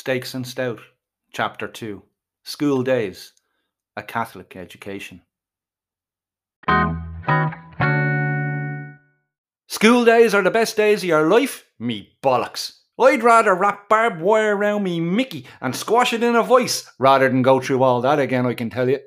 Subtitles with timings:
[0.00, 0.80] Steaks and Stout,
[1.30, 2.02] Chapter 2
[2.42, 3.34] School Days,
[3.98, 5.20] A Catholic Education.
[9.68, 11.66] School days are the best days of your life?
[11.78, 12.78] Me bollocks.
[12.98, 17.28] I'd rather wrap barbed wire around me Mickey and squash it in a voice rather
[17.28, 19.00] than go through all that again, I can tell you.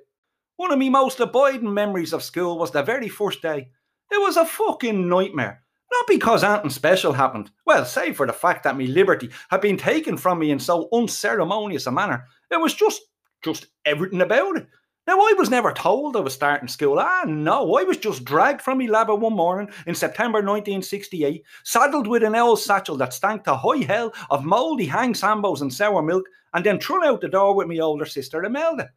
[0.57, 3.71] One of me most abiding memories of school was the very first day.
[4.12, 5.62] It was a fucking nightmare.
[5.94, 7.52] Not because anything special happened.
[7.66, 10.90] Well, save for the fact that me liberty had been taken from me in so
[10.92, 12.26] unceremonious a manner.
[12.50, 13.02] It was just,
[13.44, 14.68] just everything about it.
[15.06, 16.98] Now, I was never told I was starting school.
[16.98, 22.08] Ah, no, I was just dragged from me labber one morning in September 1968, saddled
[22.08, 26.02] with an old satchel that stank to high hell of mouldy hang sambos and sour
[26.02, 28.90] milk, and then thrown out the door with me older sister Imelda.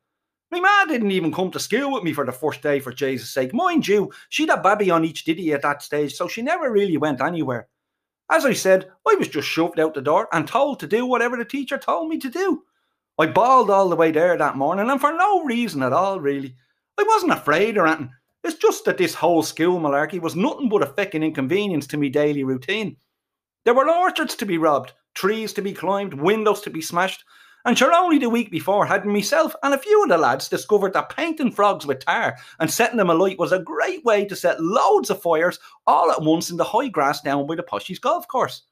[0.51, 3.31] My ma didn't even come to school with me for the first day, for Jesus'
[3.31, 3.53] sake.
[3.53, 6.97] Mind you, she'd a baby on each diddy at that stage, so she never really
[6.97, 7.69] went anywhere.
[8.31, 11.37] As I said, I was just shoved out the door and told to do whatever
[11.37, 12.63] the teacher told me to do.
[13.19, 16.55] I bawled all the way there that morning, and for no reason at all, really.
[16.99, 18.13] I wasn't afraid or anything.
[18.45, 22.09] It's just that this whole school malarkey was nothing but a feckin' inconvenience to me
[22.09, 22.97] daily routine.
[23.65, 27.25] There were orchards to be robbed, trees to be climbed, windows to be smashed,
[27.67, 30.93] and sure, only the week before had myself and a few of the lads discovered
[30.93, 34.63] that painting frogs with tar and setting them alight was a great way to set
[34.63, 38.29] loads of fires all at once in the high grass down by the Poshies golf
[38.29, 38.63] course.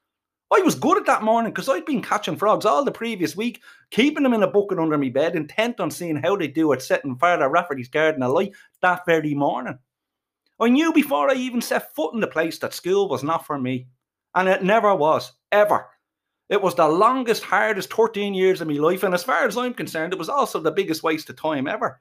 [0.53, 3.61] I was good at that morning because I'd been catching frogs all the previous week,
[3.91, 6.81] keeping them in a bucket under my bed, intent on seeing how they do at
[6.81, 9.77] setting Father Rafferty's garden alight that very morning.
[10.61, 13.59] I knew before I even set foot in the place that school was not for
[13.59, 13.87] me.
[14.35, 15.87] And it never was, ever.
[16.49, 19.73] It was the longest, hardest 13 years of my life, and as far as I'm
[19.73, 21.99] concerned, it was also the biggest waste of time ever.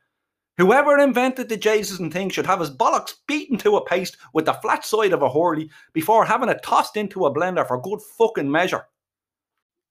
[0.59, 4.45] Whoever invented the Jesus and thing should have his bollocks beaten to a paste with
[4.45, 8.00] the flat side of a Hurley before having it tossed into a blender for good
[8.19, 8.87] fucking measure.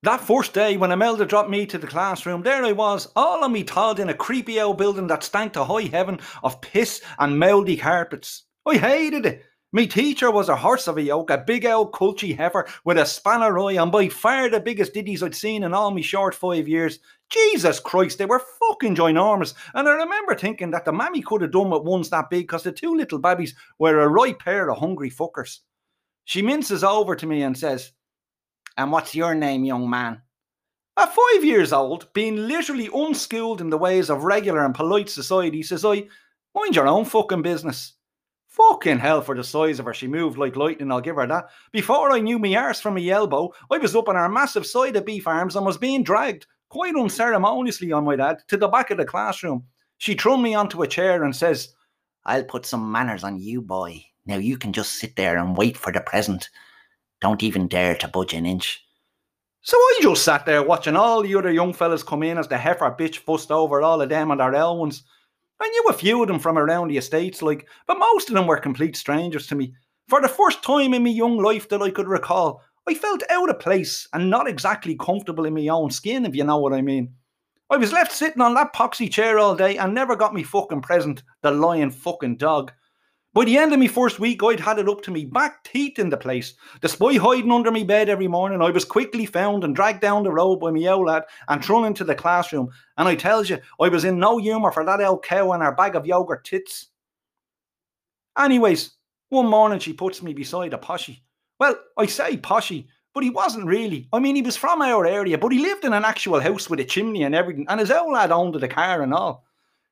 [0.04, 3.52] That first day when Imelda dropped me to the classroom, there I was, all on
[3.52, 7.40] me Todd in a creepy old building that stank to high heaven of piss and
[7.40, 8.44] mouldy carpets.
[8.66, 9.46] I hated it.
[9.76, 13.06] Me teacher was a horse of a yoke, a big old culchy heifer with a
[13.08, 16.68] spanner eye, and by far the biggest ditties I'd seen in all me short five
[16.68, 17.00] years.
[17.32, 19.56] Jesus Christ, they were fucking ginormous.
[19.74, 22.62] And I remember thinking that the mammy could have done with ones that big because
[22.62, 25.62] the two little babbies were a right pair of hungry fuckers.
[26.26, 27.94] She minces over to me and says,
[28.78, 30.22] And what's your name, young man?
[30.98, 35.64] At five years old, being literally unschooled in the ways of regular and polite society,
[35.64, 36.08] says I,
[36.54, 37.94] Mind your own fucking business.
[38.54, 41.50] Fucking hell for the size of her, she moved like lightning, I'll give her that.
[41.72, 44.96] Before I knew me arse from me elbow, I was up on our massive side
[44.96, 48.92] of beef arms and was being dragged, quite unceremoniously on my dad, to the back
[48.92, 49.64] of the classroom.
[49.98, 51.74] She threw me onto a chair and says,
[52.26, 54.06] I'll put some manners on you, boy.
[54.28, 56.52] Now you can just sit there and wait for the present.
[57.22, 58.86] Don't even dare to budge an inch.
[59.62, 62.58] So I just sat there watching all the other young fellas come in as the
[62.60, 65.04] heifer bitch fussed over all of them and their L ones.
[65.60, 68.48] I knew a few of them from around the estates, like, but most of them
[68.48, 69.74] were complete strangers to me.
[70.08, 73.50] For the first time in my young life that I could recall, I felt out
[73.50, 76.82] of place and not exactly comfortable in my own skin, if you know what I
[76.82, 77.14] mean.
[77.70, 80.82] I was left sitting on that poxy chair all day and never got me fucking
[80.82, 82.74] present, the lying fucking dog.
[83.34, 85.98] By the end of my first week, I'd had it up to me back teeth
[85.98, 86.54] in the place.
[86.82, 90.32] Despite hiding under my bed every morning, I was quickly found and dragged down the
[90.32, 92.70] road by me old lad and thrown into the classroom.
[92.98, 95.72] And I tells you, I was in no humour for that old cow and her
[95.72, 96.90] bag of yogurt tits.
[98.38, 98.92] Anyways,
[99.30, 101.22] one morning she puts me beside a poshy.
[101.60, 104.08] Well, I say poshy, but he wasn't really.
[104.14, 106.80] I mean, he was from our area, but he lived in an actual house with
[106.82, 109.44] a chimney and everything, and his old lad owned the car and all.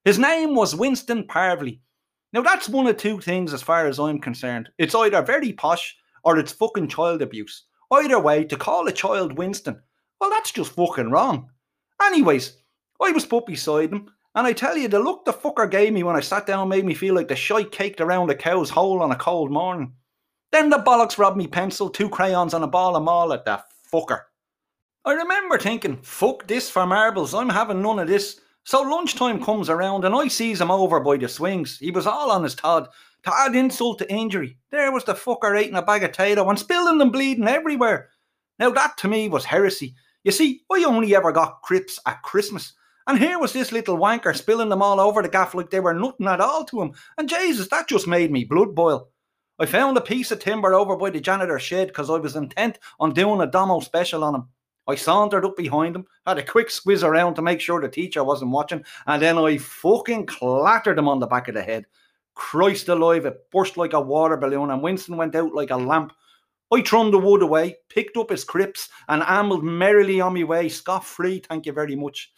[0.05, 1.81] His name was Winston Parvley.
[2.33, 4.69] Now that's one of two things as far as I'm concerned.
[4.77, 7.65] It's either very posh or it's fucking child abuse.
[7.91, 9.81] Either way, to call a child Winston,
[10.19, 11.49] well, that's just fucking wrong.
[12.01, 12.57] Anyways,
[13.01, 16.03] I was put beside him, and I tell you, the look the fucker gave me
[16.03, 19.01] when I sat down made me feel like the shite caked around a cow's hole
[19.01, 19.93] on a cold morning.
[20.51, 23.65] Then the bollocks robbed me pencil, two crayons, and a ball of mall at that
[23.91, 24.21] fucker.
[25.03, 28.39] I remember thinking, fuck this for marbles, I'm having none of this.
[28.63, 31.77] So lunchtime comes around and I sees him over by the swings.
[31.79, 32.87] He was all on his Todd.
[33.23, 36.57] To add insult to injury, there was the fucker eating a bag of Tayto and
[36.57, 38.09] spilling and bleeding everywhere.
[38.57, 39.95] Now that to me was heresy.
[40.23, 42.73] You see, I only ever got crips at Christmas.
[43.07, 45.93] And here was this little wanker spilling them all over the gaff like they were
[45.93, 46.93] nothing at all to him.
[47.17, 49.09] And Jesus, that just made me blood boil.
[49.59, 52.79] I found a piece of timber over by the janitor's shed because I was intent
[52.99, 54.47] on doing a domo special on him.
[54.87, 58.23] I sauntered up behind him, had a quick squiz around to make sure the teacher
[58.23, 61.85] wasn't watching, and then I fucking clattered him on the back of the head.
[62.33, 66.13] Christ alive, it burst like a water balloon, and Winston went out like a lamp.
[66.73, 70.69] I thrown the wood away, picked up his crips, and ambled merrily on my way,
[70.69, 72.31] scot free, thank you very much.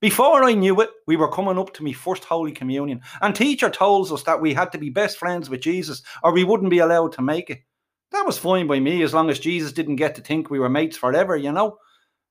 [0.00, 3.70] Before I knew it, we were coming up to me first Holy Communion, and teacher
[3.70, 6.80] told us that we had to be best friends with Jesus or we wouldn't be
[6.80, 7.60] allowed to make it.
[8.12, 10.68] That was fine by me as long as Jesus didn't get to think we were
[10.68, 11.78] mates forever, you know.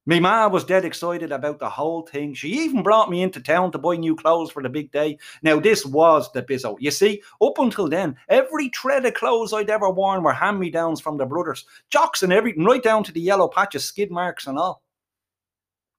[0.07, 2.35] Me ma was dead excited about the whole thing.
[2.35, 5.17] She even brought me into town to buy new clothes for the big day.
[5.41, 6.77] Now, this was the bizzo.
[6.79, 10.69] You see, up until then, every thread of clothes I'd ever worn were hand me
[10.69, 14.45] downs from the brothers, jocks and everything, right down to the yellow patches, skid marks,
[14.45, 14.83] and all.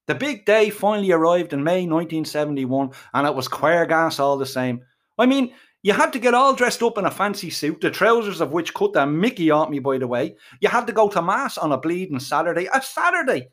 [0.06, 4.46] The big day finally arrived in May 1971, and it was queer gas all the
[4.46, 4.82] same.
[5.19, 5.52] I mean,
[5.86, 8.74] you had to get all dressed up in a fancy suit, the trousers of which
[8.74, 10.34] cut the Mickey off me, by the way.
[10.60, 12.66] You had to go to Mass on a bleeding Saturday.
[12.74, 13.50] A Saturday!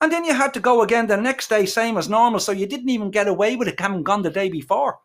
[0.00, 2.66] And then you had to go again the next day, same as normal, so you
[2.66, 5.00] didn't even get away with it having gone the day before.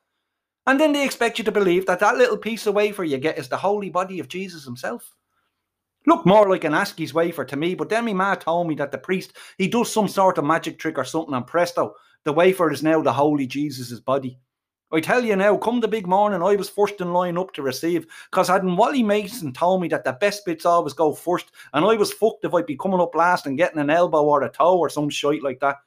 [0.68, 3.40] And then they expect you to believe that that little piece of wafer you get
[3.40, 5.16] is the holy body of Jesus himself.
[6.06, 8.92] Looked more like an Askey's wafer to me, but then my ma told me that
[8.92, 12.72] the priest, he does some sort of magic trick or something, and presto, the wafer
[12.72, 14.40] is now the holy Jesus' body.
[14.92, 17.62] I tell you now, come the big morning, I was first in line up to
[17.62, 21.84] receive, because hadn't Wally Mason told me that the best bits always go first, and
[21.86, 24.50] I was fucked if I'd be coming up last and getting an elbow or a
[24.50, 25.78] toe or some shite like that.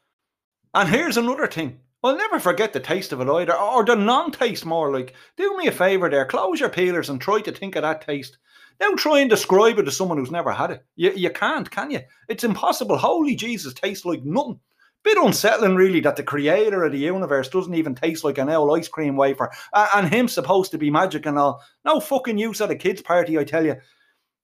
[0.75, 1.81] And here's another thing.
[2.03, 5.15] I'll never forget the taste of it either, or the non-taste more like.
[5.37, 8.39] Do me a favour there, close your peelers and try to think of that taste.
[8.81, 10.85] Now try and describe it to someone who's never had it.
[10.97, 12.01] You, you can't, can you?
[12.29, 12.97] It's impossible.
[12.97, 14.61] Holy Jesus tastes like nothing.
[15.03, 18.79] Bit unsettling, really, that the creator of the universe doesn't even taste like an old
[18.79, 21.63] ice cream wafer, and him supposed to be magic and all.
[21.85, 23.77] No fucking use at a kids' party, I tell you.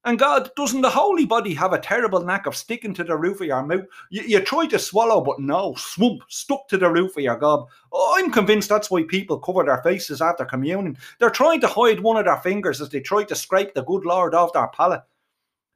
[0.06, 3.40] And God, doesn't the holy body have a terrible knack of sticking to the roof
[3.40, 3.84] of your mouth?
[4.08, 7.68] You, you try to swallow, but no, swump, stuck to the roof of your gob.
[7.92, 10.96] Oh, I'm convinced that's why people cover their faces after communion.
[11.18, 14.04] They're trying to hide one of their fingers as they try to scrape the good
[14.04, 15.02] Lord off their palate.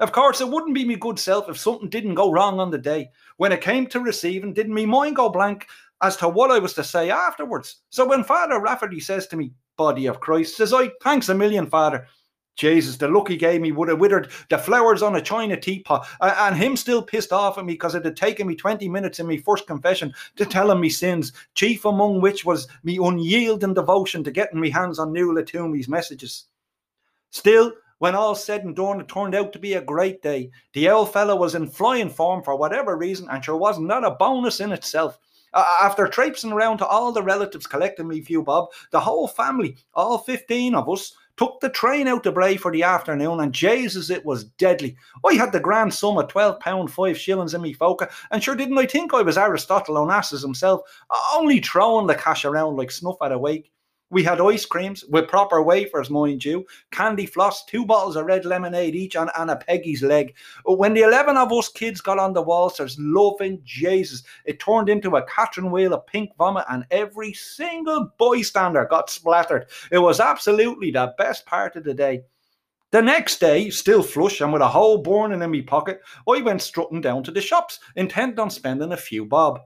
[0.00, 2.79] Of course, it wouldn't be me good self if something didn't go wrong on the
[2.79, 3.11] day.
[3.37, 5.67] When it came to receiving, didn't me mind go blank
[6.02, 7.82] as to what I was to say afterwards?
[7.91, 11.67] So when Father Rafferty says to me, Body of Christ, says I, thanks a million,
[11.67, 12.06] Father.
[12.56, 16.06] Jesus, the look he gave me would have withered the flowers on a china teapot,
[16.20, 19.26] and him still pissed off at me because it had taken me 20 minutes in
[19.26, 24.23] my first confession to tell him me sins, chief among which was me unyielding devotion
[24.25, 26.47] to getting me hands on Nuala Toomey's messages.
[27.31, 30.50] Still, when all said and done, it turned out to be a great day.
[30.73, 34.12] The old fellow was in flying form for whatever reason, and sure wasn't that a
[34.12, 35.19] bonus in itself.
[35.52, 39.76] Uh, after traipsing around to all the relatives collecting me few bob, the whole family,
[39.93, 44.08] all 15 of us, took the train out to Bray for the afternoon, and Jesus,
[44.08, 44.97] it was deadly.
[45.29, 48.55] I had the grand sum of twelve pound five shillings in me foca, and sure
[48.55, 50.81] didn't I think I was Aristotle Onassis himself,
[51.35, 53.70] only throwing the cash around like snuff at a wake.
[54.12, 58.45] We had ice creams with proper wafers, mind you, candy floss, two bottles of red
[58.45, 60.35] lemonade each, and, a Peggy's leg.
[60.65, 65.15] When the 11 of us kids got on the waltzers, loving Jesus, it turned into
[65.15, 69.67] a Catherine wheel of pink vomit, and every single bystander got splattered.
[69.93, 72.23] It was absolutely the best part of the day.
[72.91, 76.62] The next day, still flush and with a hole burning in me pocket, I went
[76.62, 79.61] strutting down to the shops, intent on spending a few bob.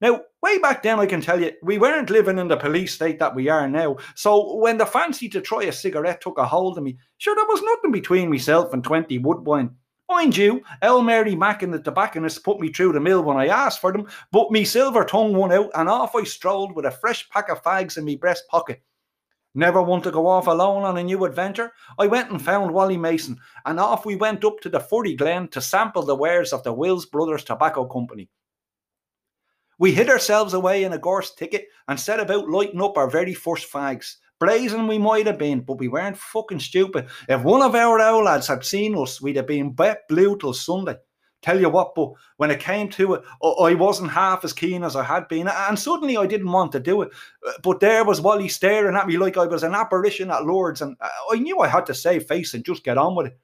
[0.00, 3.18] Now, way back then, I can tell you, we weren't living in the police state
[3.20, 3.96] that we are now.
[4.14, 7.44] So when the fancy to try a cigarette took a hold of me, sure, there
[7.46, 9.70] was nothing between myself and 20 Woodbine.
[10.10, 13.46] Mind you, El Mary Mack and the tobacconist put me through the mill when I
[13.46, 16.90] asked for them, but me silver tongue won out, and off I strolled with a
[16.90, 18.82] fresh pack of fags in me breast pocket.
[19.54, 21.72] Never want to go off alone on a new adventure?
[21.98, 25.48] I went and found Wally Mason, and off we went up to the Furry Glen
[25.48, 28.28] to sample the wares of the Wills Brothers Tobacco Company.
[29.78, 33.34] We hid ourselves away in a gorse thicket and set about lighting up our very
[33.34, 34.16] first fags.
[34.40, 37.06] Blazing we might have been, but we weren't fucking stupid.
[37.28, 40.52] If one of our old lads had seen us, we'd have been wet blue till
[40.52, 40.96] Sunday.
[41.44, 44.96] Tell you what, but when it came to it, I wasn't half as keen as
[44.96, 47.10] I had been, and suddenly I didn't want to do it.
[47.46, 50.80] Uh, but there was Wally staring at me like I was an apparition at Lord's,
[50.80, 53.38] and uh, I knew I had to save face and just get on with it.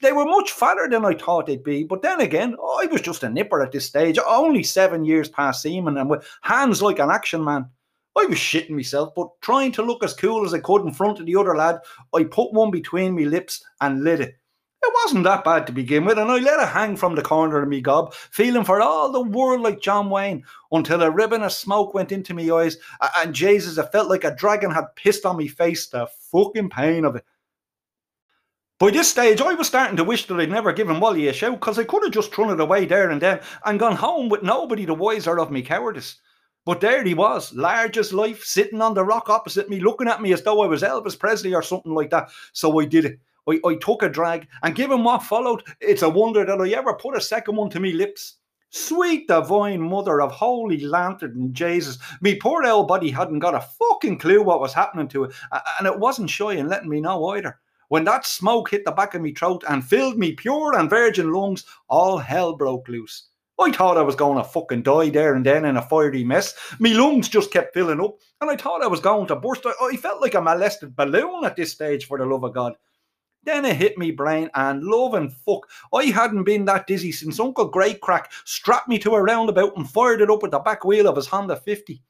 [0.00, 3.24] They were much fatter than I thought they'd be, but then again, I was just
[3.24, 7.10] a nipper at this stage, only seven years past seaman and with hands like an
[7.10, 7.68] action man.
[8.16, 11.20] I was shitting myself, but trying to look as cool as I could in front
[11.20, 11.80] of the other lad,
[12.14, 14.36] I put one between me lips and lit it.
[14.80, 17.60] It wasn't that bad to begin with, and I let it hang from the corner
[17.60, 21.52] of me gob, feeling for all the world like John Wayne, until a ribbon of
[21.52, 22.76] smoke went into me eyes,
[23.18, 27.04] and Jesus, it felt like a dragon had pissed on me face, the fucking pain
[27.04, 27.24] of it.
[28.78, 31.58] By this stage, I was starting to wish that I'd never given Wally a shout
[31.58, 34.44] because I could have just thrown it away there and then and gone home with
[34.44, 36.20] nobody the wiser of me cowardice.
[36.64, 40.22] But there he was, large as life, sitting on the rock opposite me, looking at
[40.22, 42.28] me as though I was Elvis Presley or something like that.
[42.52, 43.18] So I did it.
[43.48, 46.94] I, I took a drag, and given what followed, it's a wonder that I ever
[46.94, 48.36] put a second one to me lips.
[48.70, 53.60] Sweet divine mother of holy lantern and Jesus, me poor old body hadn't got a
[53.60, 55.32] fucking clue what was happening to it,
[55.78, 57.58] and it wasn't shy in letting me know either.
[57.88, 61.32] When that smoke hit the back of me throat and filled me pure and virgin
[61.32, 63.28] lungs, all hell broke loose.
[63.60, 66.54] I thought I was going to fucking die there and then in a fiery mess.
[66.78, 69.66] Me lungs just kept filling up, and I thought I was going to burst.
[69.66, 72.74] I, I felt like a molested balloon at this stage, for the love of God.
[73.42, 77.40] Then it hit me brain, and love and fuck, I hadn't been that dizzy since
[77.40, 80.84] Uncle Great Crack strapped me to a roundabout and fired it up with the back
[80.84, 82.02] wheel of his Honda 50.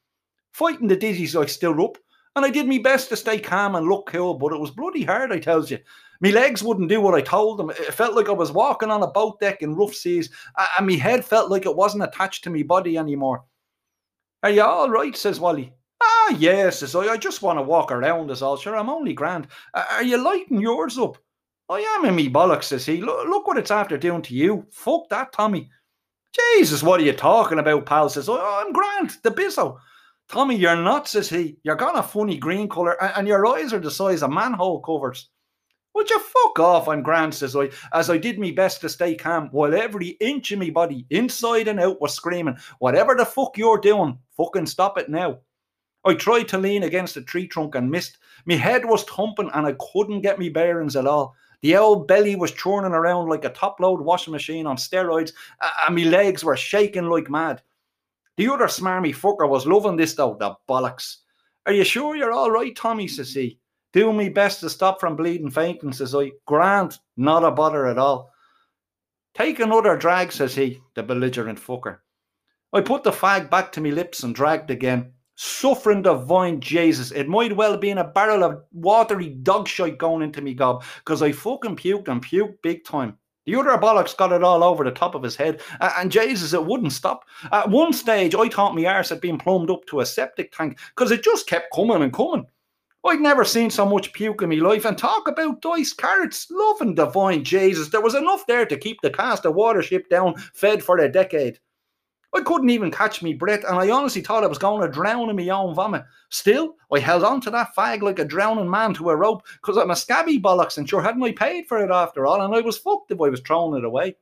[0.51, 1.97] Fighting the dizzies, I stood up,
[2.35, 5.03] and I did my best to stay calm and look cool, but it was bloody
[5.03, 5.79] hard, I tells you.
[6.21, 7.69] My legs wouldn't do what I told them.
[7.69, 10.29] It felt like I was walking on a boat deck in rough seas,
[10.77, 13.45] and my head felt like it wasn't attached to my body anymore.
[14.43, 15.15] Are you all right?
[15.15, 15.73] says Wally.
[16.01, 17.07] Ah, yes, says I.
[17.07, 18.57] I just want to walk around, as all.
[18.57, 19.47] Sure, I'm only grand.
[19.73, 21.17] Are you lighting yours up?
[21.69, 23.01] I am in me bollocks, says he.
[23.01, 24.65] Look, look what it's after doing to you.
[24.71, 25.69] Fuck that, Tommy.
[26.55, 28.09] Jesus, what are you talking about, pal?
[28.09, 29.77] Says, oh, I'm grand, the bizzo.
[30.29, 31.57] Tommy, you're not, says he.
[31.63, 34.79] You're got a funny green colour, and, and your eyes are the size of manhole
[34.79, 35.29] covers.
[35.95, 36.87] Would you fuck off?
[36.87, 40.51] I'm grand, says I, as I did me best to stay calm, while every inch
[40.51, 44.99] of me body, inside and out, was screaming, Whatever the fuck you're doing, fucking stop
[44.99, 45.39] it now.
[46.05, 48.19] I tried to lean against a tree trunk and missed.
[48.45, 51.35] My head was thumping and I couldn't get me bearings at all.
[51.61, 55.33] The old belly was churning around like a top load washing machine on steroids,
[55.85, 57.61] and my legs were shaking like mad.
[58.39, 61.17] The other smarmy fucker was loving this though, the bollocks.
[61.65, 63.05] Are you sure you're all right, Tommy?
[63.05, 63.59] says he.
[63.91, 66.31] Doing me best to stop from bleeding fainting, says I.
[66.45, 68.31] Grant, not a bother at all.
[69.33, 71.97] Take another drag, says he, the belligerent fucker.
[72.71, 75.11] I put the fag back to me lips and dragged again.
[75.35, 80.21] Suffering divine Jesus, it might well have been a barrel of watery dog shite going
[80.21, 83.17] into me gob, because I fucking puked and puked big time.
[83.49, 86.63] The other bollocks got it all over the top of his head, and Jesus, it
[86.63, 87.25] wouldn't stop.
[87.51, 90.77] At one stage, I thought my arse had been plumbed up to a septic tank
[90.89, 92.45] because it just kept coming and coming.
[93.03, 96.93] I'd never seen so much puke in my life, and talk about diced carrots, loving
[96.93, 97.89] divine Jesus.
[97.89, 101.57] There was enough there to keep the cast of watership down fed for a decade.
[102.35, 105.29] I couldn't even catch me breath, and I honestly thought I was going to drown
[105.29, 106.03] in my own vomit.
[106.29, 109.77] Still, I held on to that fag like a drowning man to a rope, because
[109.77, 112.61] I'm a scabby bollocks, and sure hadn't I paid for it after all, and I
[112.61, 114.15] was fucked if I was throwing it away.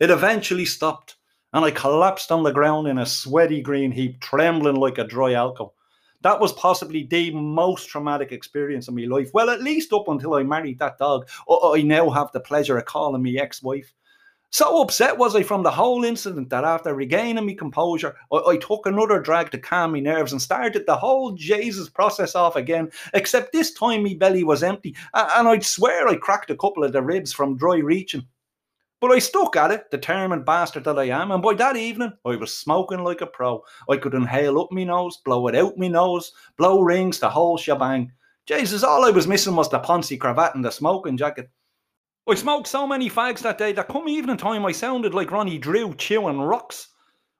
[0.00, 1.16] It eventually stopped,
[1.52, 5.34] and I collapsed on the ground in a sweaty green heap, trembling like a dry
[5.34, 5.76] alcohol.
[6.22, 9.30] That was possibly the most traumatic experience of my life.
[9.34, 12.84] Well, at least up until I married that dog, I now have the pleasure of
[12.84, 13.92] calling me ex-wife.
[14.52, 18.56] So upset was I from the whole incident that after regaining my composure, I, I,
[18.58, 22.90] took another drag to calm my nerves and started the whole Jesus process off again,
[23.14, 26.92] except this time my belly was empty, and I'd swear I cracked a couple of
[26.92, 28.26] the ribs from dry reaching.
[29.00, 32.36] But I stuck at it, determined bastard that I am, and by that evening I
[32.36, 33.64] was smoking like a pro.
[33.88, 37.56] I could inhale up me nose, blow it out me nose, blow rings, the whole
[37.56, 38.12] shebang.
[38.44, 41.48] Jesus, all I was missing was the poncy cravat and the smoking jacket.
[42.28, 45.58] I smoked so many fags that day that come evening time I sounded like Ronnie
[45.58, 46.88] Drew chewing rocks.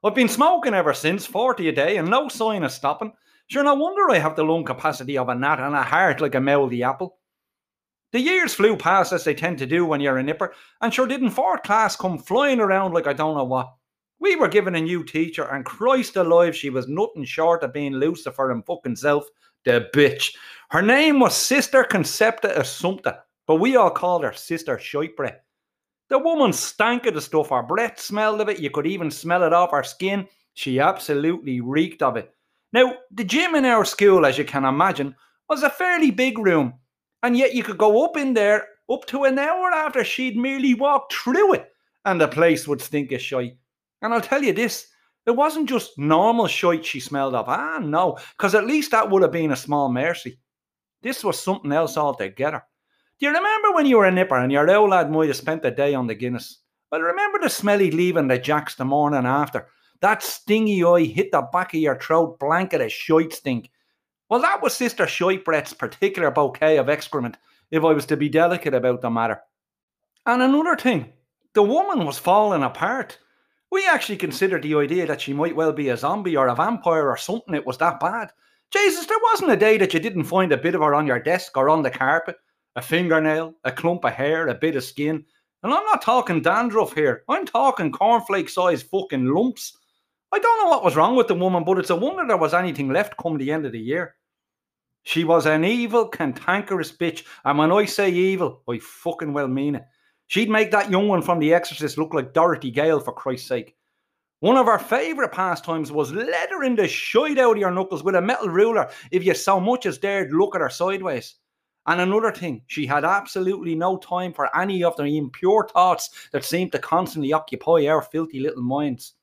[0.03, 3.13] I've been smoking ever since, 40 a day, and no sign of stopping.
[3.47, 6.35] Sure, no wonder I have the lung capacity of a gnat and a heart like
[6.35, 7.17] a mouldy apple.
[8.11, 11.07] The years flew past as they tend to do when you're a nipper, and sure
[11.07, 13.73] didn't fourth class come flying around like I don't know what.
[14.19, 17.93] We were given a new teacher, and Christ alive, she was nothing short of being
[17.93, 19.25] Lucifer and fucking self,
[19.63, 20.35] the bitch.
[20.71, 25.39] Her name was Sister Concepta Assumpta, but we all called her Sister Shitebreath.
[26.09, 27.49] The woman stank of the stuff.
[27.49, 28.59] Her breath smelled of it.
[28.59, 30.27] You could even smell it off her skin.
[30.53, 32.33] She absolutely reeked of it.
[32.71, 35.15] Now, the gym in our school, as you can imagine,
[35.49, 36.73] was a fairly big room,
[37.21, 40.73] and yet you could go up in there up to an hour after she'd merely
[40.73, 41.71] walked through it,
[42.05, 43.57] and the place would stink of shite.
[44.01, 44.87] And I'll tell you this,
[45.25, 47.47] it wasn't just normal shite she smelled of.
[47.47, 50.39] Ah, no, because at least that would have been a small mercy.
[51.01, 52.63] This was something else altogether.
[53.19, 55.61] Do you remember when you were a nipper and your old lad might have spent
[55.61, 56.59] the day on the Guinness?
[56.91, 59.67] Well, remember the smelly leaving the jacks the morning after?
[60.01, 63.69] That stingy eye hit the back of your throat blanket of shite stink.
[64.29, 67.37] Well, that was Sister Shitebreath's particular bouquet of excrement,
[67.71, 69.41] if I was to be delicate about the matter.
[70.25, 71.13] And another thing,
[71.53, 73.19] the woman was falling apart.
[73.71, 77.09] We actually considered the idea that she might well be a zombie or a vampire
[77.09, 77.53] or something.
[77.53, 78.31] It was that bad.
[78.71, 81.19] Jesus, there wasn't a day that you didn't find a bit of her on your
[81.19, 82.37] desk or on the carpet
[82.75, 85.25] a fingernail, a clump of hair, a bit of skin.
[85.63, 87.23] And I'm not talking dandruff here.
[87.29, 89.77] I'm talking cornflake sized fucking lumps.
[90.31, 92.53] I don't know what was wrong with the woman, but it's a wonder there was
[92.53, 94.15] anything left come the end of the year.
[95.03, 99.75] She was an evil, cantankerous bitch, and when I say evil, I fucking well mean
[99.75, 99.83] it.
[100.27, 103.75] She'd make that young one from The Exorcist look like Dorothy Gale, for Christ's sake.
[104.39, 108.21] One of her favourite pastimes was leathering the shite out of your knuckles with a
[108.21, 111.35] metal ruler if you so much as dared look at her sideways.
[111.85, 116.45] And another thing, she had absolutely no time for any of the impure thoughts that
[116.45, 119.13] seemed to constantly occupy our filthy little minds.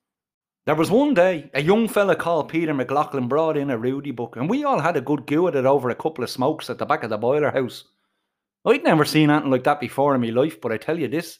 [0.66, 4.36] There was one day a young fella called Peter McLaughlin brought in a Rudy book,
[4.36, 6.76] and we all had a good go at it over a couple of smokes at
[6.76, 7.84] the back of the boiler house.
[8.66, 11.38] I'd never seen anything like that before in my life, but I tell you this,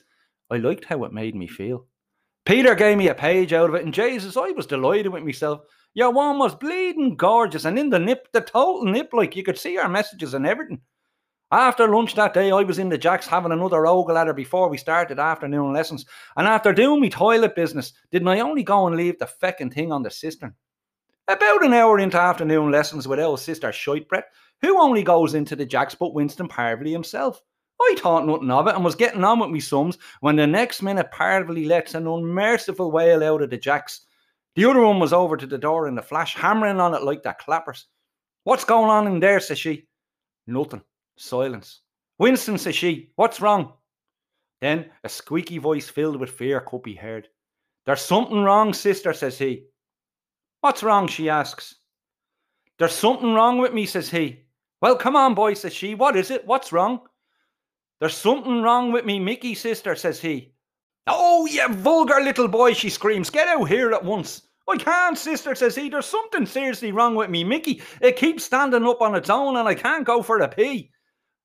[0.51, 1.87] I liked how it made me feel.
[2.47, 5.61] Peter gave me a page out of it, and Jesus, I was delighted with myself.
[5.93, 9.59] Your one was bleeding gorgeous, and in the nip, the total nip, like you could
[9.59, 10.81] see our messages and everything.
[11.53, 14.69] After lunch that day, I was in the Jacks having another ogle at her before
[14.69, 16.07] we started afternoon lessons.
[16.37, 19.91] And after doing me toilet business, didn't I only go and leave the feckin' thing
[19.91, 20.55] on the cistern?
[21.27, 24.25] About an hour into afternoon lessons with our sister Shitebreath,
[24.63, 27.43] who only goes into the Jacks but Winston Parvely himself.
[27.81, 30.83] I thought nothing of it and was getting on with me sums when the next
[30.83, 34.03] minute Parvely lets an unmerciful wail out of the Jacks.
[34.55, 37.25] The other one was over to the door in the flash, hammering on it like
[37.25, 37.87] the clappers.
[38.45, 39.41] What's going on in there?
[39.41, 39.89] says she.
[40.47, 40.83] Nothing.
[41.21, 41.83] Silence.
[42.19, 43.75] Winston, says she, what's wrong?
[44.63, 47.29] Then a squeaky voice filled with fear could be heard.
[47.85, 49.67] There's something wrong, sister, says he.
[50.63, 51.09] What's wrong?
[51.09, 51.75] she asks.
[52.79, 54.45] There's something wrong with me, says he.
[54.81, 55.95] Well, come on, boy, says she.
[55.95, 56.47] What is it?
[56.47, 57.01] What's wrong?
[58.01, 60.55] There's something wrong with me, Mickey, sister, says he.
[61.07, 63.29] Oh, you vulgar little boy, she screams.
[63.29, 64.49] Get out here at once.
[64.67, 65.91] I can't, sister, says he.
[65.91, 67.83] There's something seriously wrong with me, Mickey.
[68.01, 70.91] It keeps standing up on its own and I can't go for a pee.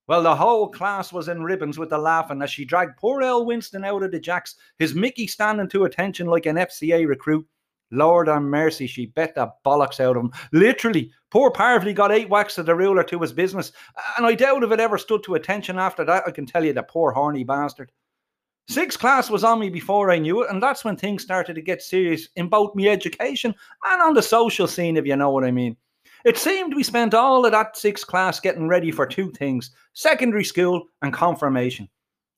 [0.08, 3.46] Well, the whole class was in ribbons with the laughing as she dragged poor El
[3.46, 7.48] Winston out of the jacks, his Mickey standing to attention like an FCA recruit.
[7.92, 10.32] Lord and mercy, she bet the bollocks out of him.
[10.52, 13.72] Literally, poor Parvely got eight whacks of the ruler to his business,
[14.18, 16.74] and I doubt if it ever stood to attention after that, I can tell you,
[16.74, 17.92] the poor horny bastard.
[18.68, 21.62] Sixth class was on me before I knew it, and that's when things started to
[21.62, 23.54] get serious in both me education
[23.86, 25.78] and on the social scene, if you know what I mean.
[26.26, 30.44] It seemed we spent all of that sixth class getting ready for two things secondary
[30.44, 31.88] school and confirmation.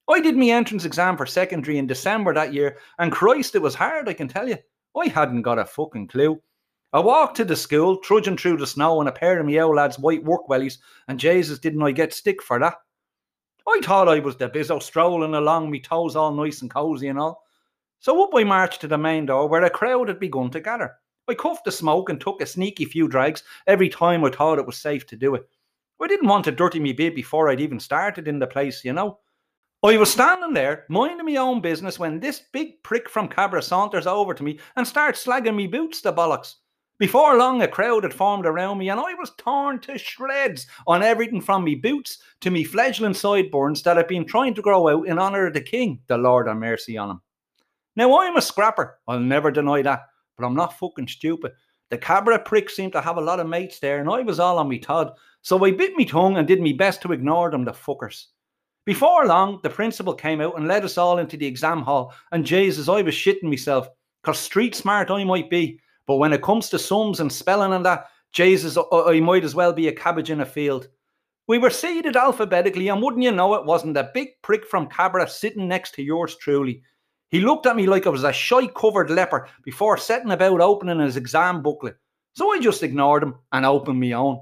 [0.10, 3.76] I did my entrance exam for secondary in December that year, and Christ, it was
[3.76, 4.58] hard, I can tell you.
[4.97, 6.41] I hadn't got a fucking clue.
[6.91, 9.78] I walked to the school, trudging through the snow in a pair of me old
[9.78, 12.76] lads' white work wellies, and Jesus, didn't I get stick for that?
[13.65, 17.17] I thought I was the bizzo strolling along, me toes all nice and cosy and
[17.17, 17.41] all.
[18.00, 20.97] So up I marched to the main door where a crowd had begun to gather.
[21.30, 24.66] I cuffed the smoke and took a sneaky few drags every time I thought it
[24.66, 25.44] was safe to do it.
[26.02, 28.94] I didn't want to dirty me bit before I'd even started in the place, you
[28.94, 29.20] know.
[29.84, 34.08] I was standing there, minding my own business, when this big prick from Cabra saunters
[34.08, 36.56] over to me and starts slagging me boots, the bollocks.
[36.98, 41.04] Before long, a crowd had formed around me, and I was torn to shreds on
[41.04, 45.08] everything from me boots to me fledgling sideburns that I'd been trying to grow out
[45.08, 47.22] in honour of the king, the Lord have mercy on him.
[47.96, 50.06] Now, I'm a scrapper, I'll never deny that
[50.38, 51.54] but I'm not fucking stupid.
[51.89, 54.60] The Cabra prick seemed to have a lot of mates there, and I was all
[54.60, 57.63] on me Todd, so I bit me tongue and did me best to ignore them,
[57.63, 58.26] the fuckers.
[58.86, 62.45] Before long, the principal came out and led us all into the exam hall, and
[62.45, 63.88] Jesus, I was shitting myself,
[64.23, 67.86] cause street smart I might be, but when it comes to sums and spelling and
[67.86, 70.89] that, Jesus, I might as well be a cabbage in a field.
[71.47, 75.30] We were seated alphabetically, and wouldn't you know it, wasn't a big prick from Cabra
[75.30, 76.82] sitting next to yours truly.
[77.30, 81.00] He looked at me like I was a shy covered leper before setting about opening
[81.00, 81.98] his exam booklet.
[82.36, 84.42] So I just ignored him and opened me own.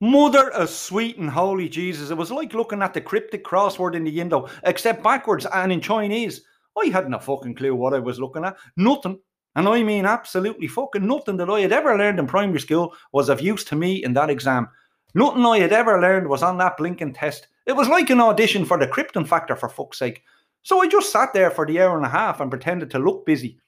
[0.00, 4.04] Mother of sweet and holy Jesus, it was like looking at the cryptic crossword in
[4.04, 6.42] the window, except backwards and in Chinese.
[6.78, 8.56] I hadn't a fucking clue what I was looking at.
[8.76, 9.18] Nothing.
[9.54, 13.30] And I mean absolutely fucking nothing that I had ever learned in primary school was
[13.30, 14.68] of use to me in that exam.
[15.14, 17.48] Nothing I had ever learned was on that blinking test.
[17.64, 20.22] It was like an audition for the Krypton Factor, for fuck's sake.
[20.66, 23.24] So I just sat there for the hour and a half and pretended to look
[23.24, 23.60] busy.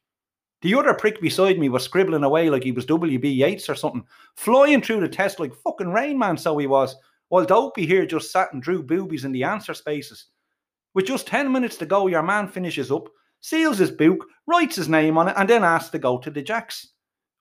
[0.63, 3.29] The other prick beside me was scribbling away like he was W.B.
[3.29, 6.97] Yeats or something, flying through the test like fucking Rain Man, so he was,
[7.29, 10.27] while Dopey here just sat and drew boobies in the answer spaces.
[10.93, 13.09] With just 10 minutes to go, your man finishes up,
[13.43, 16.43] seals his book, writes his name on it, and then asks to go to the
[16.43, 16.95] Jacks.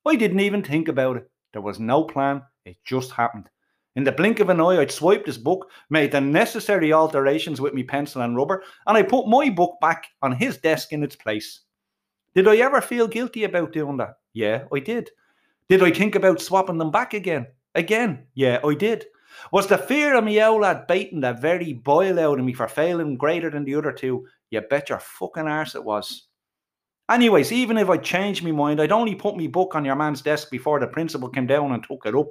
[0.06, 1.32] I didn't even think about it.
[1.54, 3.50] There was no plan, it just happened.
[3.98, 7.74] In the blink of an eye, I'd swiped his book, made the necessary alterations with
[7.74, 11.16] me pencil and rubber, and I put my book back on his desk in its
[11.16, 11.62] place.
[12.36, 14.20] Did I ever feel guilty about doing that?
[14.34, 15.10] Yeah, I did.
[15.68, 17.48] Did I think about swapping them back again?
[17.74, 19.08] Again, yeah, I did.
[19.52, 22.68] Was the fear of me old lad baiting the very boil out of me for
[22.68, 24.28] failing greater than the other two?
[24.52, 26.28] You bet your fucking arse it was.
[27.10, 30.22] Anyways, even if I changed my mind, I'd only put me book on your man's
[30.22, 32.28] desk before the principal came down and took it up.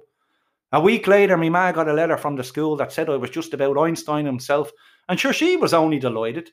[0.72, 3.31] A week later, my ma got a letter from the school that said I was
[3.31, 4.70] just about Einstein himself,
[5.09, 6.50] and sure she was only delighted.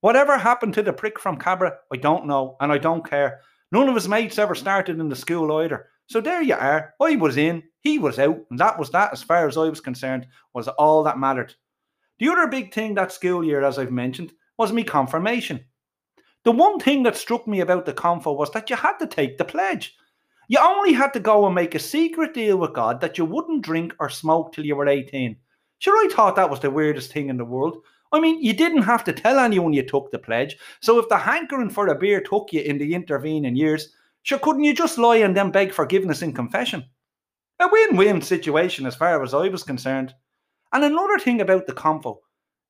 [0.00, 3.40] Whatever happened to the prick from Cabra, I don't know, and I don't care.
[3.70, 5.86] None of his mates ever started in the school either.
[6.06, 6.94] So there you are.
[7.00, 9.80] I was in, he was out, and that was that as far as I was
[9.80, 11.54] concerned, was all that mattered.
[12.18, 15.64] The other big thing that school year, as I've mentioned, was me confirmation.
[16.44, 19.38] The one thing that struck me about the confo was that you had to take
[19.38, 19.94] the pledge.
[20.52, 23.64] You only had to go and make a secret deal with God that you wouldn't
[23.64, 25.34] drink or smoke till you were 18.
[25.78, 27.78] Sure, I thought that was the weirdest thing in the world.
[28.12, 31.16] I mean, you didn't have to tell anyone you took the pledge, so if the
[31.16, 35.16] hankering for a beer took you in the intervening years, sure, couldn't you just lie
[35.16, 36.84] and then beg forgiveness in confession?
[37.58, 40.14] A win win situation as far as I was concerned.
[40.70, 42.18] And another thing about the confo,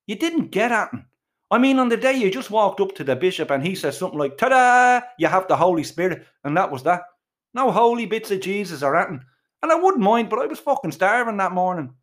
[0.07, 1.07] you didn't get at him.
[1.51, 3.97] I mean, on the day you just walked up to the bishop and he says
[3.97, 7.01] something like, ta da, you have the Holy Spirit, and that was that.
[7.53, 9.25] No holy bits of Jesus or anything.
[9.61, 11.93] And I wouldn't mind, but I was fucking starving that morning.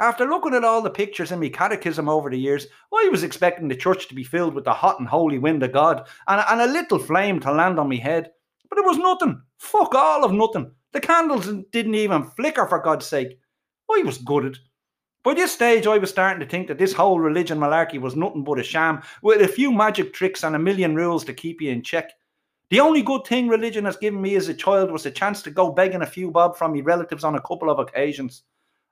[0.00, 3.68] After looking at all the pictures in my catechism over the years, I was expecting
[3.68, 6.60] the church to be filled with the hot and holy wind of God and, and
[6.60, 8.30] a little flame to land on my head.
[8.68, 9.40] But it was nothing.
[9.58, 10.72] Fuck all of nothing.
[10.92, 13.38] The candles didn't even flicker for God's sake.
[13.90, 14.58] I was gutted.
[15.22, 18.44] By this stage, I was starting to think that this whole religion malarkey was nothing
[18.44, 21.70] but a sham, with a few magic tricks and a million rules to keep you
[21.70, 22.12] in check.
[22.70, 25.50] The only good thing religion has given me as a child was a chance to
[25.50, 28.42] go begging a few bob from my relatives on a couple of occasions.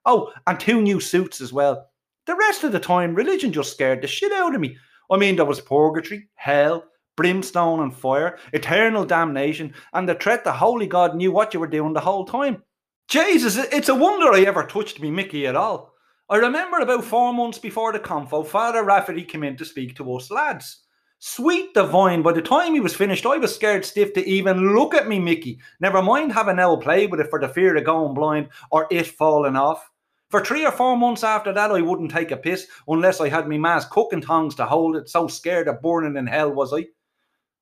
[0.05, 1.89] Oh, and two new suits as well.
[2.25, 4.77] The rest of the time, religion just scared the shit out of me.
[5.11, 10.51] I mean, there was purgatory, hell, brimstone and fire, eternal damnation, and the threat the
[10.51, 12.63] Holy God knew what you were doing the whole time.
[13.09, 15.93] Jesus, it's a wonder I ever touched me Mickey at all.
[16.29, 20.15] I remember about four months before the confo, Father Rafferty came in to speak to
[20.15, 20.82] us lads.
[21.25, 24.93] Sweet divine, by the time he was finished, I was scared stiff to even look
[24.93, 25.57] at me, Mickey.
[25.79, 29.07] Never mind having now play with it for the fear of going blind or it
[29.07, 29.89] falling off.
[30.29, 33.47] For three or four months after that, I wouldn't take a piss unless I had
[33.47, 36.87] me ma's cooking tongs to hold it, so scared of burning in hell was I.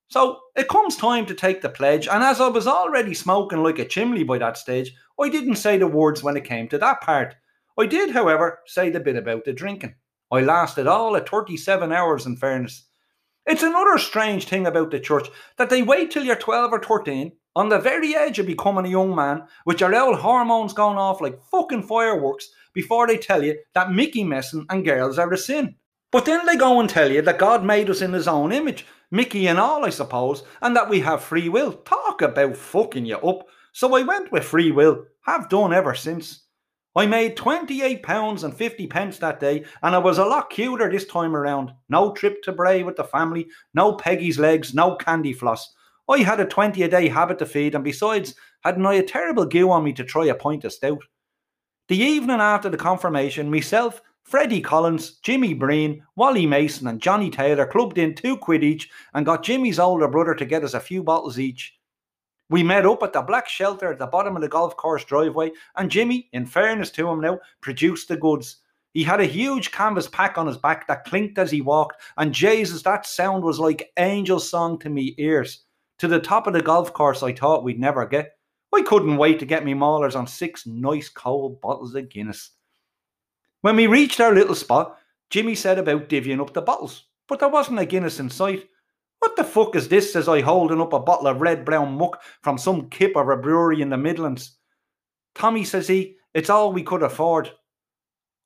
[0.08, 3.78] So it comes time to take the pledge, and as I was already smoking like
[3.78, 7.00] a chimney by that stage, I didn't say the words when it came to that
[7.00, 7.36] part.
[7.78, 9.94] I did, however, say the bit about the drinking.
[10.32, 12.86] I lasted all at 37 hours in fairness.
[13.44, 17.32] It's another strange thing about the church that they wait till you're 12 or 13,
[17.56, 21.20] on the very edge of becoming a young man, with your old hormones going off
[21.20, 25.74] like fucking fireworks, before they tell you that Mickey messing and girls are a sin.
[26.12, 28.86] But then they go and tell you that God made us in his own image,
[29.10, 31.72] Mickey and all, I suppose, and that we have free will.
[31.72, 33.48] Talk about fucking you up.
[33.72, 36.44] So I went with free will, have done ever since.
[36.94, 41.06] I made £28 and 50 pence that day, and I was a lot cuter this
[41.06, 41.72] time around.
[41.88, 45.74] No trip to Bray with the family, no Peggy's legs, no candy floss.
[46.10, 49.46] I had a 20 a day habit to feed, and besides, hadn't I a terrible
[49.46, 51.02] goo on me to try a pint of stout?
[51.88, 57.66] The evening after the confirmation, myself, Freddie Collins, Jimmy Breen, Wally Mason, and Johnny Taylor
[57.66, 61.02] clubbed in two quid each and got Jimmy's older brother to get us a few
[61.02, 61.74] bottles each.
[62.52, 65.52] We met up at the black shelter at the bottom of the golf course driveway,
[65.76, 68.58] and Jimmy, in fairness to him now, produced the goods.
[68.92, 72.34] He had a huge canvas pack on his back that clinked as he walked, and
[72.34, 75.64] Jesus, that sound was like angel song to me ears.
[76.00, 78.36] To the top of the golf course, I thought we'd never get.
[78.74, 82.50] I couldn't wait to get me maulers on six nice cold bottles of Guinness.
[83.62, 84.98] When we reached our little spot,
[85.30, 88.68] Jimmy said about divvying up the bottles, but there wasn't a Guinness in sight.
[89.22, 90.12] What the fuck is this?
[90.12, 93.36] says I, holding up a bottle of red brown muck from some kip of a
[93.36, 94.56] brewery in the Midlands.
[95.36, 97.48] Tommy, says he, it's all we could afford.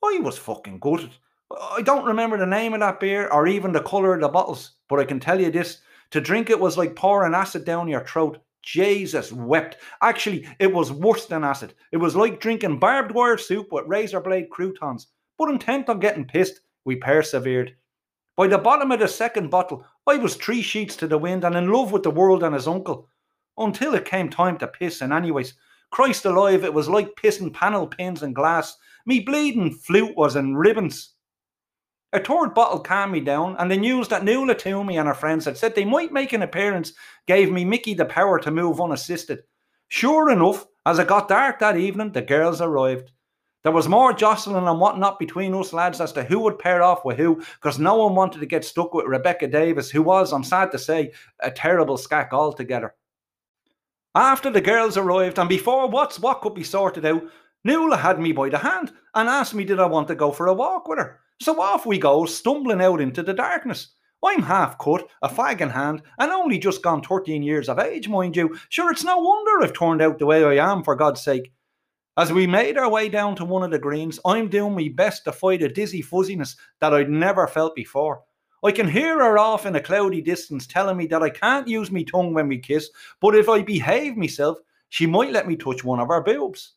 [0.04, 1.12] I was fucking gutted.
[1.50, 4.72] I don't remember the name of that beer or even the colour of the bottles,
[4.90, 8.04] but I can tell you this to drink it was like pouring acid down your
[8.04, 8.36] throat.
[8.62, 9.78] Jesus wept.
[10.02, 11.72] Actually, it was worse than acid.
[11.90, 15.06] It was like drinking barbed wire soup with razor blade croutons.
[15.38, 17.74] But intent on getting pissed, we persevered.
[18.37, 21.57] By the bottom of the second bottle, I was three sheets to the wind and
[21.57, 23.09] in love with the world and his uncle.
[23.57, 25.55] Until it came time to piss, and anyways,
[25.90, 28.77] Christ alive, it was like pissing panel pins and glass.
[29.07, 31.14] Me bleeding flute was in ribbons.
[32.12, 35.46] A third bottle calmed me down, and the news that Nuala Toomey and her friends
[35.46, 36.92] had said they might make an appearance
[37.27, 39.44] gave me Mickey the power to move unassisted.
[39.88, 43.12] Sure enough, as it got dark that evening, the girls arrived.
[43.66, 47.05] There was more jostling and whatnot between us lads as to who would pair off
[47.05, 50.44] with who, because no one wanted to get stuck with Rebecca Davis, who was, I'm
[50.44, 52.94] sad to say, a terrible skack altogether.
[54.14, 57.24] After the girls arrived, and before what's what could be sorted out,
[57.64, 60.46] Nuala had me by the hand and asked me did I want to go for
[60.46, 61.18] a walk with her.
[61.42, 63.96] So off we go, stumbling out into the darkness.
[64.24, 68.09] I'm half cut, a fag in hand, and only just gone 13 years of age,
[68.09, 68.57] mind you.
[68.68, 71.50] Sure, it's no wonder I've turned out the way I am, for God's sake.
[72.18, 75.24] As we made our way down to one of the greens, I'm doing my best
[75.24, 78.22] to fight a dizzy fuzziness that I'd never felt before.
[78.64, 81.90] I can hear her off in a cloudy distance telling me that I can't use
[81.92, 82.88] me tongue when we kiss,
[83.20, 84.57] but if I behave myself,
[84.88, 86.72] she might let me touch one of her boobs.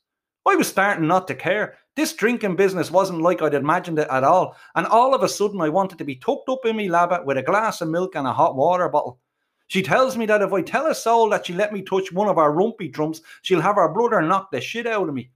[0.46, 1.78] I was starting not to care.
[1.96, 5.62] This drinking business wasn't like I'd imagined it at all, and all of a sudden
[5.62, 8.28] I wanted to be tucked up in me labba with a glass of milk and
[8.28, 9.22] a hot water bottle.
[9.70, 12.28] She tells me that if I tell a soul that she let me touch one
[12.28, 15.30] of her rumpy drums, she'll have her brother knock the shit out of me.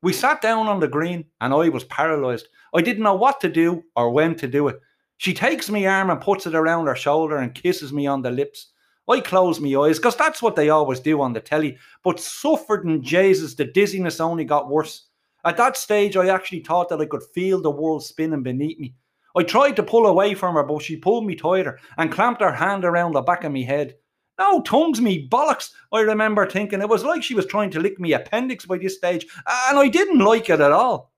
[0.00, 2.48] We sat down on the green and I was paralysed.
[2.74, 4.80] I didn't know what to do or when to do it.
[5.18, 8.30] She takes me arm and puts it around her shoulder and kisses me on the
[8.30, 8.72] lips.
[9.06, 11.76] I close my eyes because that's what they always do on the telly.
[12.02, 15.08] But suffered and Jesus, the dizziness only got worse.
[15.44, 18.94] At that stage, I actually thought that I could feel the world spinning beneath me.
[19.36, 22.52] I tried to pull away from her, but she pulled me tighter and clamped her
[22.52, 23.94] hand around the back of me head.
[24.38, 26.80] No, tongues me bollocks, I remember thinking.
[26.80, 29.26] It was like she was trying to lick me appendix by this stage,
[29.68, 31.12] and I didn't like it at all.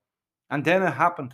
[0.49, 1.33] And then it happened.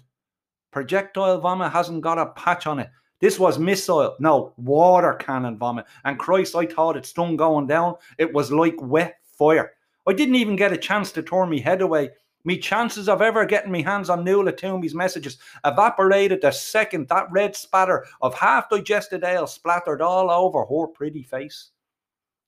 [0.72, 2.90] Projectile vomit hasn't got a patch on it.
[3.20, 5.86] This was missile, no, water cannon vomit.
[6.06, 7.96] And Christ, I thought it stung going down.
[8.18, 9.74] It was like wet fire.
[10.08, 12.10] I didn't even get a chance to turn my head away.
[12.44, 17.32] Me chances of ever getting my hands on Nuala Toomey's messages evaporated the second that
[17.32, 21.72] red spatter of half digested ale splattered all over her pretty face.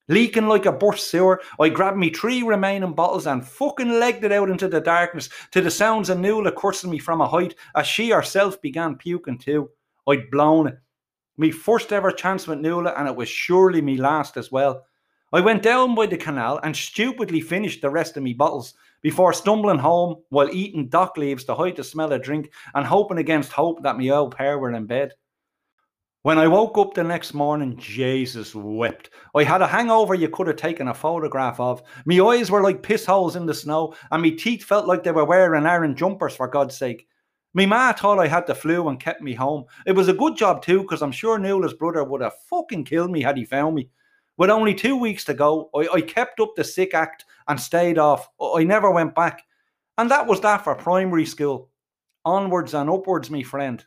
[0.09, 4.33] Leaking like a burst sewer, I grabbed me three remaining bottles and fucking legged it
[4.33, 7.87] out into the darkness to the sounds of Nuala cursing me from a height as
[7.87, 9.69] she herself began puking too.
[10.07, 10.77] I'd blown it.
[11.37, 14.85] Me first ever chance with Nuala, and it was surely me last as well.
[15.31, 19.33] I went down by the canal and stupidly finished the rest of me bottles before
[19.33, 23.51] stumbling home while eating dock leaves to hide the smell of drink and hoping against
[23.51, 25.11] hope that my old pair were in bed.
[26.23, 29.09] When I woke up the next morning, Jesus wept.
[29.35, 31.83] I had a hangover you could have taken a photograph of.
[32.05, 35.11] Me eyes were like piss holes in the snow, and me teeth felt like they
[35.11, 37.07] were wearing iron jumpers, for God's sake.
[37.53, 39.65] Me ma thought I had the flu and kept me home.
[39.85, 43.11] It was a good job too, because I'm sure Nuala's brother would have fucking killed
[43.11, 43.89] me had he found me.
[44.35, 47.99] With only two weeks to go, I, I kept up the sick act and stayed
[47.99, 48.29] off.
[48.41, 49.43] I never went back.
[49.97, 51.69] And that was that for primary school.
[52.25, 53.85] Onwards and upwards, me friend.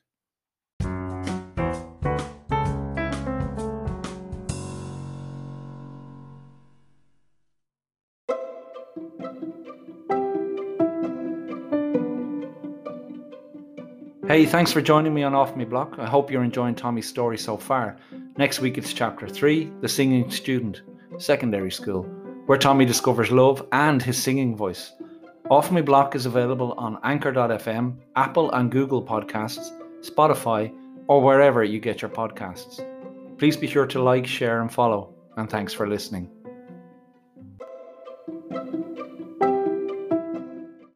[14.29, 15.99] Hey, thanks for joining me on Off Me Block.
[15.99, 17.97] I hope you're enjoying Tommy's story so far.
[18.39, 20.83] Next week it's chapter 3 The Singing Student,
[21.17, 22.03] Secondary School,
[22.45, 24.93] where Tommy discovers love and his singing voice.
[25.51, 29.71] Off Me Block is available on Anchor.fm, Apple and Google Podcasts,
[30.03, 30.71] Spotify,
[31.07, 32.85] or wherever you get your podcasts.
[33.39, 36.31] Please be sure to like, share, and follow, and thanks for listening.